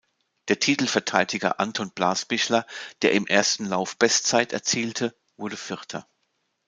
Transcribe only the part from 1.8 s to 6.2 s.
Blasbichler, der im ersten Lauf Bestzeit erzielt hatte, wurde Vierter.